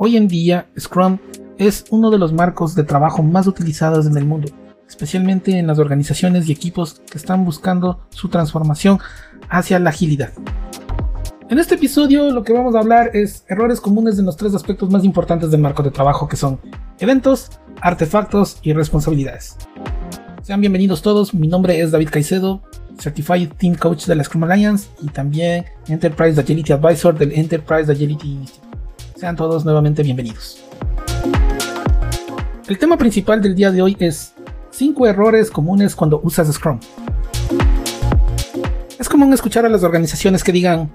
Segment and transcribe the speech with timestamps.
[0.00, 1.18] Hoy en día, Scrum
[1.58, 4.48] es uno de los marcos de trabajo más utilizados en el mundo,
[4.88, 9.00] especialmente en las organizaciones y equipos que están buscando su transformación
[9.48, 10.30] hacia la agilidad.
[11.50, 14.88] En este episodio lo que vamos a hablar es errores comunes de los tres aspectos
[14.88, 16.60] más importantes del marco de trabajo que son
[17.00, 19.56] eventos, artefactos y responsabilidades.
[20.42, 22.62] Sean bienvenidos todos, mi nombre es David Caicedo,
[23.00, 28.28] Certified Team Coach de la Scrum Alliance y también Enterprise Agility Advisor del Enterprise Agility
[28.28, 28.67] Institute.
[29.18, 30.60] Sean todos nuevamente bienvenidos.
[32.68, 34.32] El tema principal del día de hoy es
[34.70, 36.78] 5 errores comunes cuando usas Scrum.
[38.96, 40.92] Es común escuchar a las organizaciones que digan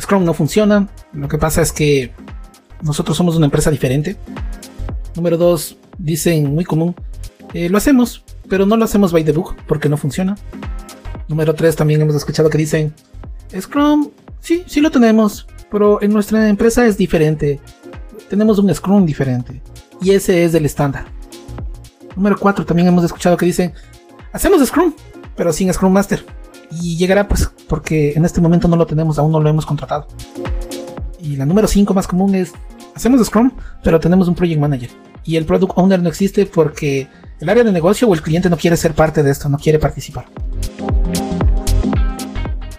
[0.00, 2.14] Scrum no funciona, lo que pasa es que
[2.80, 4.16] nosotros somos una empresa diferente.
[5.14, 6.94] Número 2, dicen muy común,
[7.52, 10.34] eh, lo hacemos, pero no lo hacemos by the book porque no funciona.
[11.28, 12.94] Número 3, también hemos escuchado que dicen
[13.54, 17.60] Scrum, sí, sí lo tenemos, pero en nuestra empresa es diferente.
[18.28, 19.62] Tenemos un Scrum diferente.
[20.02, 21.06] Y ese es el estándar.
[22.16, 22.64] Número 4.
[22.64, 23.72] También hemos escuchado que dicen,
[24.32, 24.92] hacemos Scrum,
[25.36, 26.24] pero sin Scrum Master.
[26.70, 30.06] Y llegará pues porque en este momento no lo tenemos, aún no lo hemos contratado.
[31.20, 32.52] Y la número 5 más común es,
[32.94, 34.90] hacemos Scrum, pero tenemos un Project Manager.
[35.24, 37.08] Y el Product Owner no existe porque
[37.40, 39.78] el área de negocio o el cliente no quiere ser parte de esto, no quiere
[39.78, 40.26] participar.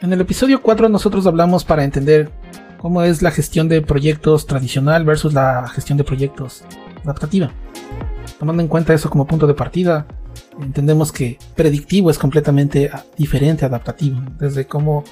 [0.01, 2.31] En el episodio 4 nosotros hablamos para entender
[2.81, 6.63] cómo es la gestión de proyectos tradicional versus la gestión de proyectos
[7.03, 7.51] adaptativa.
[8.39, 10.07] Tomando en cuenta eso como punto de partida,
[10.59, 15.03] entendemos que predictivo es completamente diferente a adaptativo, desde cómo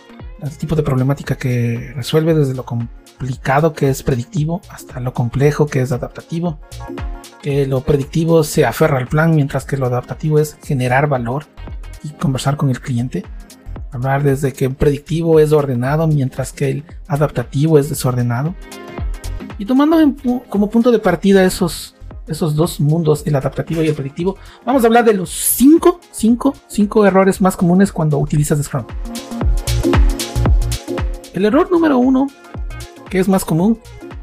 [0.41, 5.67] el tipo de problemática que resuelve, desde lo complicado que es predictivo hasta lo complejo
[5.67, 6.59] que es adaptativo.
[7.41, 11.45] Que lo predictivo se aferra al plan, mientras que lo adaptativo es generar valor
[12.03, 13.23] y conversar con el cliente
[13.91, 18.55] hablar desde que el predictivo es ordenado mientras que el adaptativo es desordenado.
[19.57, 19.97] Y tomando
[20.47, 21.95] como punto de partida esos,
[22.27, 26.53] esos dos mundos, el adaptativo y el predictivo, vamos a hablar de los 5 cinco,
[26.67, 28.85] cinco errores más comunes cuando utilizas Scrum.
[31.33, 32.27] El error número uno,
[33.09, 33.79] que es más común,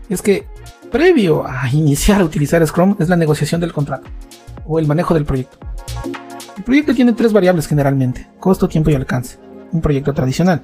[0.08, 0.46] es que
[0.90, 4.08] previo a iniciar a utilizar Scrum es la negociación del contrato
[4.66, 5.58] o el manejo del proyecto.
[6.56, 10.62] El proyecto tiene tres variables generalmente, costo, tiempo y alcance un proyecto tradicional.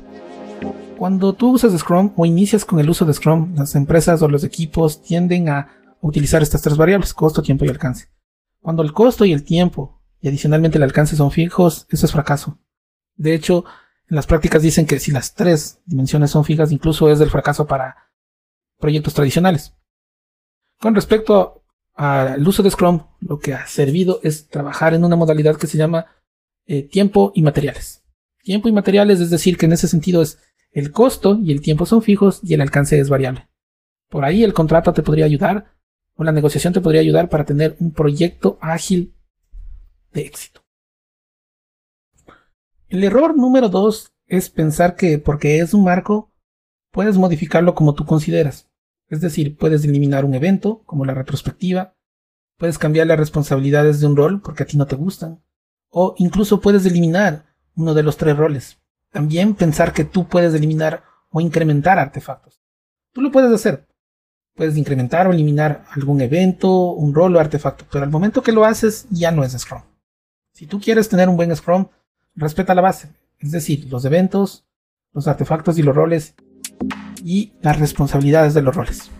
[0.99, 4.45] Cuando tú usas Scrum o inicias con el uso de Scrum, las empresas o los
[4.45, 5.69] equipos tienden a
[6.01, 8.09] utilizar estas tres variables, costo, tiempo y alcance.
[8.61, 12.59] Cuando el costo y el tiempo y adicionalmente el alcance son fijos, eso es fracaso.
[13.17, 13.65] De hecho,
[14.09, 17.67] en las prácticas dicen que si las tres dimensiones son fijas, incluso es del fracaso
[17.67, 18.13] para
[18.79, 19.75] proyectos tradicionales.
[20.79, 21.65] Con respecto
[21.95, 25.79] al uso de Scrum, lo que ha servido es trabajar en una modalidad que se
[25.79, 26.07] llama
[26.67, 28.02] eh, tiempo y materiales.
[28.43, 30.39] Tiempo y materiales, es decir, que en ese sentido es
[30.73, 33.49] el costo y el tiempo son fijos y el alcance es variable.
[34.09, 35.77] Por ahí el contrato te podría ayudar
[36.15, 39.15] o la negociación te podría ayudar para tener un proyecto ágil
[40.13, 40.63] de éxito.
[42.89, 46.33] El error número dos es pensar que porque es un marco,
[46.91, 48.69] puedes modificarlo como tú consideras.
[49.09, 51.95] Es decir, puedes eliminar un evento, como la retrospectiva,
[52.59, 55.43] puedes cambiar las responsabilidades de un rol porque a ti no te gustan,
[55.91, 58.79] o incluso puedes eliminar uno de los tres roles.
[59.11, 62.61] También pensar que tú puedes eliminar o incrementar artefactos.
[63.13, 63.87] Tú lo puedes hacer.
[64.55, 68.65] Puedes incrementar o eliminar algún evento, un rol o artefacto, pero al momento que lo
[68.65, 69.83] haces ya no es Scrum.
[70.53, 71.87] Si tú quieres tener un buen Scrum,
[72.35, 74.67] respeta la base, es decir, los eventos,
[75.13, 76.35] los artefactos y los roles
[77.25, 79.11] y las responsabilidades de los roles.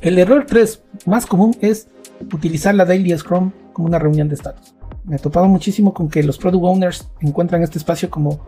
[0.00, 1.88] El error 3 más común es
[2.32, 4.75] utilizar la Daily Scrum como una reunión de estatus
[5.06, 8.44] me he topado muchísimo con que los product owners encuentran este espacio como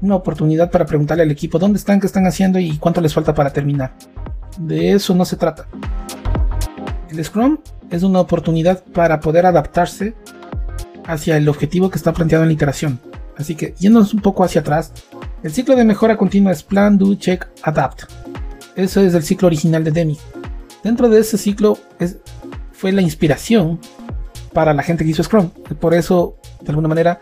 [0.00, 3.34] una oportunidad para preguntarle al equipo dónde están, qué están haciendo y cuánto les falta
[3.34, 3.94] para terminar.
[4.58, 5.66] De eso no se trata.
[7.10, 7.58] El Scrum
[7.90, 10.14] es una oportunidad para poder adaptarse
[11.06, 13.00] hacia el objetivo que está planteado en la iteración.
[13.36, 14.92] Así que yéndonos un poco hacia atrás,
[15.42, 18.04] el ciclo de mejora continua es Plan, Do, Check, Adapt.
[18.76, 20.18] Eso es el ciclo original de Demi.
[20.82, 22.18] Dentro de ese ciclo es,
[22.72, 23.80] fue la inspiración
[24.56, 25.50] para la gente que hizo Scrum.
[25.78, 27.20] Por eso, de alguna manera,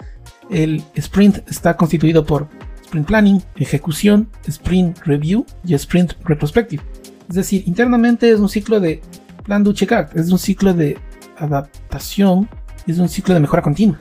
[0.50, 2.46] el sprint está constituido por
[2.84, 6.80] sprint planning, ejecución, sprint review y sprint retrospective.
[7.28, 9.02] Es decir, internamente es un ciclo de
[9.42, 10.96] plan, do, check, act, es un ciclo de
[11.36, 12.48] adaptación,
[12.86, 13.98] es un ciclo de mejora continua.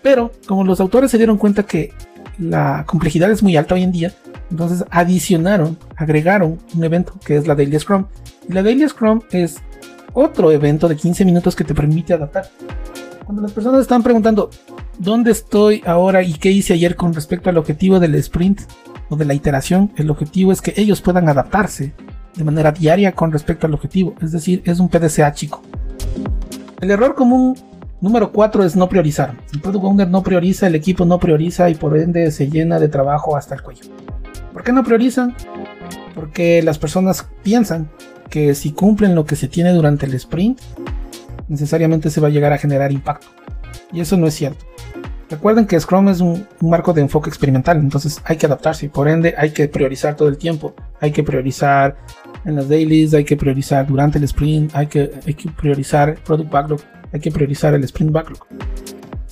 [0.00, 1.92] Pero como los autores se dieron cuenta que
[2.38, 4.14] la complejidad es muy alta hoy en día,
[4.48, 8.06] entonces adicionaron, agregaron un evento que es la Daily Scrum.
[8.48, 9.56] Y la Daily Scrum es
[10.12, 12.48] otro evento de 15 minutos que te permite adaptar.
[13.24, 14.50] Cuando las personas están preguntando
[14.98, 18.62] dónde estoy ahora y qué hice ayer con respecto al objetivo del sprint
[19.10, 21.92] o de la iteración, el objetivo es que ellos puedan adaptarse
[22.34, 25.62] de manera diaria con respecto al objetivo, es decir, es un PDCA chico.
[26.80, 27.56] El error común
[28.00, 29.36] número 4 es no priorizar.
[29.52, 32.88] El product owner no prioriza, el equipo no prioriza y por ende se llena de
[32.88, 33.84] trabajo hasta el cuello.
[34.52, 35.34] ¿Por qué no priorizan?
[36.14, 37.90] Porque las personas piensan
[38.28, 40.60] que si cumplen lo que se tiene durante el sprint,
[41.48, 43.26] necesariamente se va a llegar a generar impacto.
[43.92, 44.64] Y eso no es cierto.
[45.30, 49.08] Recuerden que Scrum es un, marco de enfoque experimental, entonces hay que adaptarse y por
[49.08, 50.74] ende hay que priorizar todo el tiempo.
[51.00, 51.96] Hay que priorizar
[52.46, 56.50] en las dailies, hay que priorizar durante el sprint, hay que, hay que priorizar product
[56.50, 56.80] backlog,
[57.12, 58.46] hay que priorizar el sprint backlog.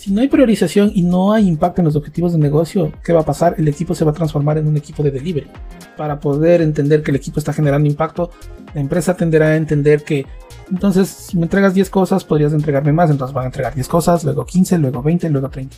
[0.07, 3.23] Si no hay priorización y no hay impacto en los objetivos de negocio, ¿qué va
[3.23, 3.57] a pasar?
[3.59, 5.49] El equipo se va a transformar en un equipo de delivery.
[5.97, 8.31] Para poder entender que el equipo está generando impacto,
[8.73, 10.25] la empresa tenderá a entender que
[10.71, 13.11] entonces, si me entregas 10 cosas, podrías entregarme más.
[13.11, 15.77] Entonces van a entregar 10 cosas, luego 15, luego 20, luego 30.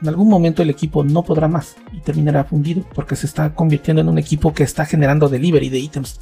[0.00, 4.00] En algún momento el equipo no podrá más y terminará fundido porque se está convirtiendo
[4.00, 6.20] en un equipo que está generando delivery de ítems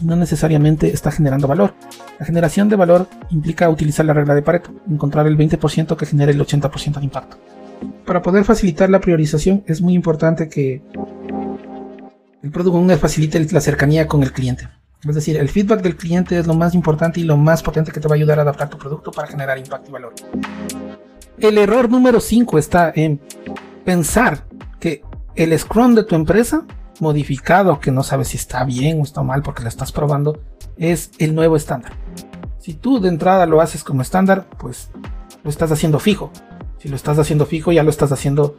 [0.00, 1.74] no necesariamente está generando valor.
[2.18, 6.32] La generación de valor implica utilizar la regla de Pareto, encontrar el 20% que genere
[6.32, 7.38] el 80% de impacto.
[8.06, 10.82] Para poder facilitar la priorización es muy importante que
[12.42, 14.68] el Product Owner facilite la cercanía con el cliente.
[15.08, 18.00] Es decir, el feedback del cliente es lo más importante y lo más potente que
[18.00, 20.14] te va a ayudar a adaptar tu producto para generar impacto y valor.
[21.38, 23.20] El error número 5 está en
[23.84, 24.46] pensar
[24.80, 25.02] que
[25.34, 26.64] el Scrum de tu empresa,
[27.00, 30.40] modificado, que no sabes si está bien o está mal porque lo estás probando,
[30.76, 31.92] es el nuevo estándar.
[32.58, 34.90] Si tú de entrada lo haces como estándar, pues
[35.42, 36.30] lo estás haciendo fijo.
[36.78, 38.56] Si lo estás haciendo fijo, ya lo estás haciendo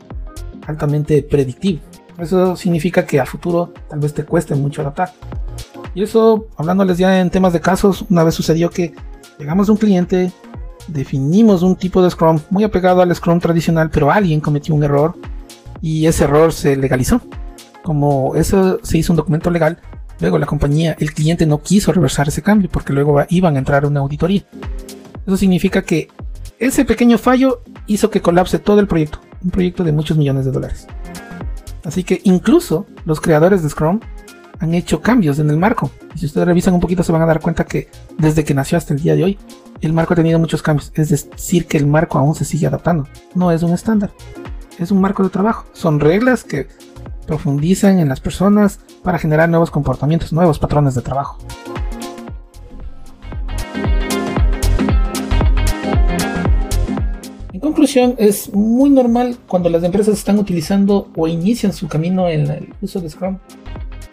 [0.68, 1.80] altamente predictivo.
[2.18, 5.12] Eso significa que a futuro tal vez te cueste mucho adaptar.
[5.94, 8.94] Y eso, hablándoles ya en temas de casos, una vez sucedió que
[9.40, 10.32] llegamos a un cliente,
[10.88, 15.16] definimos un tipo de Scrum muy apegado al Scrum tradicional, pero alguien cometió un error
[15.82, 17.22] y ese error se legalizó.
[17.86, 19.78] Como eso se hizo un documento legal,
[20.20, 23.84] luego la compañía, el cliente no quiso reversar ese cambio porque luego iban a entrar
[23.84, 24.44] a una auditoría.
[25.28, 26.08] Eso significa que
[26.58, 30.52] ese pequeño fallo hizo que colapse todo el proyecto, un proyecto de muchos millones de
[30.52, 30.88] dólares.
[31.84, 34.00] Así que incluso los creadores de Scrum
[34.58, 35.92] han hecho cambios en el marco.
[36.16, 38.80] Y si ustedes revisan un poquito se van a dar cuenta que desde que nació
[38.80, 39.38] hasta el día de hoy,
[39.82, 40.92] el marco ha tenido muchos cambios.
[40.96, 43.08] Es decir, que el marco aún se sigue adaptando.
[43.36, 44.12] No es un estándar.
[44.80, 45.68] Es un marco de trabajo.
[45.74, 46.68] Son reglas que
[47.26, 51.38] profundizan en las personas para generar nuevos comportamientos, nuevos patrones de trabajo.
[57.54, 62.50] En conclusión, es muy normal cuando las empresas están utilizando o inician su camino en
[62.50, 63.38] el uso de Scrum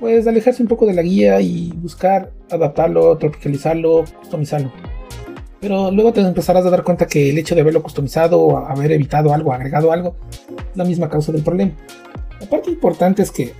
[0.02, 4.72] pues alejarse un poco de la guía y buscar adaptarlo, tropicalizarlo, customizarlo.
[5.60, 8.90] Pero luego te empezarás a dar cuenta que el hecho de haberlo customizado o haber
[8.90, 10.16] evitado algo, agregado algo,
[10.72, 11.70] es la misma causa del problema.
[12.42, 13.54] La parte importante es que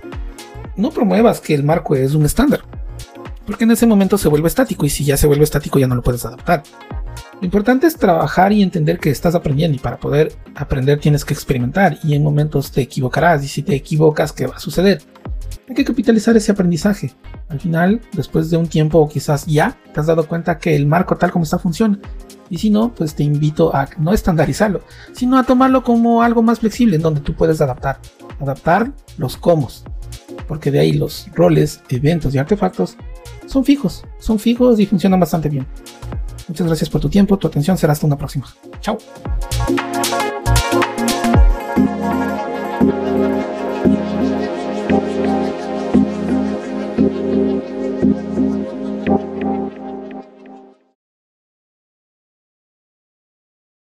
[0.75, 2.59] no promuevas que el marco es un estándar,
[3.45, 5.95] porque en ese momento se vuelve estático y si ya se vuelve estático ya no
[5.95, 6.63] lo puedes adaptar.
[7.39, 11.33] Lo importante es trabajar y entender que estás aprendiendo y para poder aprender tienes que
[11.33, 15.01] experimentar y en momentos te equivocarás y si te equivocas, ¿qué va a suceder?
[15.69, 17.13] hay que capitalizar ese aprendizaje.
[17.47, 20.85] Al final, después de un tiempo o quizás ya, te has dado cuenta que el
[20.85, 21.99] marco tal como está funciona.
[22.49, 24.81] Y si no, pues te invito a no estandarizarlo,
[25.13, 27.99] sino a tomarlo como algo más flexible en donde tú puedes adaptar
[28.39, 29.83] adaptar los comos,
[30.47, 32.97] porque de ahí los roles, eventos y artefactos
[33.45, 35.65] son fijos, son fijos y funcionan bastante bien.
[36.47, 38.45] Muchas gracias por tu tiempo, tu atención será hasta una próxima.
[38.81, 38.97] Chao.